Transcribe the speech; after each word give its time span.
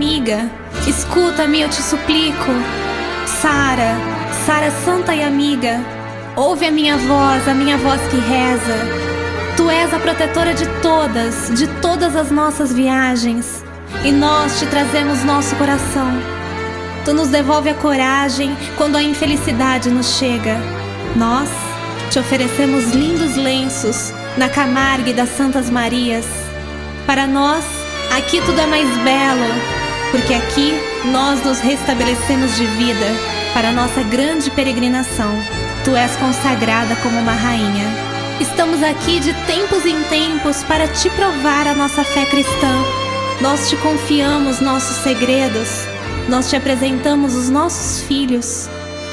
amiga, 0.00 0.50
escuta-me, 0.86 1.60
eu 1.60 1.68
te 1.68 1.82
suplico. 1.82 2.52
Sara, 3.40 3.94
Sara 4.46 4.70
santa 4.84 5.14
e 5.14 5.22
amiga, 5.22 5.80
ouve 6.36 6.66
a 6.66 6.70
minha 6.70 6.96
voz, 6.96 7.48
a 7.48 7.54
minha 7.54 7.76
voz 7.76 8.00
que 8.08 8.16
reza. 8.16 8.76
Tu 9.56 9.70
és 9.70 9.92
a 9.92 9.98
protetora 9.98 10.54
de 10.54 10.66
todas, 10.80 11.50
de 11.54 11.66
todas 11.80 12.16
as 12.16 12.30
nossas 12.30 12.72
viagens, 12.72 13.62
e 14.04 14.10
nós 14.10 14.58
te 14.58 14.66
trazemos 14.66 15.22
nosso 15.24 15.54
coração. 15.56 16.10
Tu 17.04 17.12
nos 17.12 17.28
devolve 17.28 17.68
a 17.68 17.74
coragem 17.74 18.56
quando 18.76 18.96
a 18.96 19.02
infelicidade 19.02 19.90
nos 19.90 20.16
chega. 20.16 20.56
Nós 21.16 21.48
te 22.10 22.18
oferecemos 22.18 22.92
lindos 22.92 23.36
lenços 23.36 24.12
na 24.36 24.48
Camargue 24.48 25.12
das 25.12 25.28
Santas 25.30 25.68
Marias. 25.68 26.26
Para 27.06 27.26
nós, 27.26 27.64
aqui 28.10 28.40
tudo 28.42 28.60
é 28.60 28.66
mais 28.66 28.88
belo, 28.98 29.54
porque 30.10 30.34
aqui 30.34 30.74
nós 31.06 31.42
nos 31.44 31.60
restabelecemos 31.60 32.56
de 32.56 32.66
vida 32.66 33.06
para 33.54 33.72
nossa 33.72 34.02
grande 34.02 34.50
peregrinação. 34.50 35.32
Tu 35.84 35.96
és 35.96 36.14
consagrada 36.16 36.94
como 36.96 37.18
uma 37.18 37.32
rainha. 37.32 37.86
Estamos 38.40 38.82
aqui 38.82 39.20
de 39.20 39.32
tempos 39.46 39.84
em 39.86 40.02
tempos 40.04 40.62
para 40.64 40.88
te 40.88 41.08
provar 41.10 41.66
a 41.66 41.74
nossa 41.74 42.04
fé 42.04 42.24
cristã. 42.26 42.84
Nós 43.40 43.68
te 43.68 43.76
confiamos 43.76 44.60
nossos 44.60 44.96
segredos, 44.98 45.68
nós 46.28 46.50
te 46.50 46.56
apresentamos 46.56 47.34
os 47.34 47.48
nossos 47.48 48.02
filhos, 48.02 48.68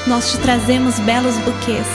nós 0.06 0.30
te 0.30 0.38
trazemos 0.38 0.98
belos 1.00 1.36
buquês. 1.38 1.86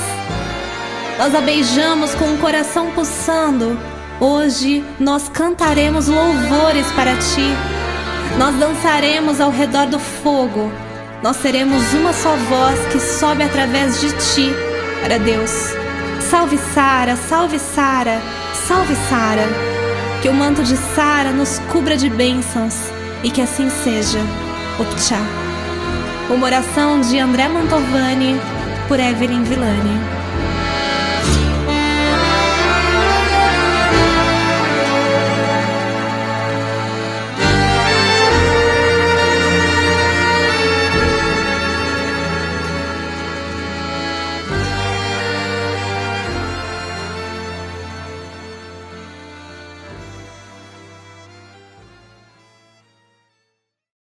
Nós 1.18 1.36
a 1.36 1.42
beijamos 1.42 2.16
com 2.16 2.34
o 2.34 2.38
coração 2.40 2.92
pulsando. 2.92 3.78
Hoje 4.24 4.82
nós 5.02 5.28
cantaremos 5.28 6.08
louvores 6.08 6.90
para 6.94 7.12
ti. 7.12 7.52
Nós 8.38 8.56
dançaremos 8.56 9.42
ao 9.42 9.52
redor 9.52 9.86
do 9.88 10.00
fogo. 10.00 10.72
Nós 11.22 11.36
seremos 11.36 11.94
uma 11.94 12.14
só 12.14 12.34
voz 12.34 12.80
que 12.90 13.02
sobe 13.02 13.44
através 13.44 14.00
de 14.00 14.08
ti 14.14 14.50
para 15.02 15.20
Deus. 15.20 15.52
Salve 16.22 16.58
Sara, 16.58 17.18
salve 17.18 17.60
Sara, 17.60 18.22
salve 18.66 18.96
Sara. 19.10 19.44
Que 20.22 20.30
o 20.30 20.34
manto 20.34 20.64
de 20.64 20.78
Sara 20.78 21.32
nos 21.32 21.60
cubra 21.70 21.98
de 21.98 22.10
bênçãos 22.10 22.76
e 23.26 23.30
que 23.30 23.42
assim 23.42 23.70
seja. 23.70 24.20
Optcha. 24.80 25.18
Uma 26.30 26.46
oração 26.46 27.02
de 27.02 27.20
André 27.20 27.50
Mantovani 27.50 28.40
por 28.88 29.02
Evelyn 29.02 29.44
Villani. 29.44 30.13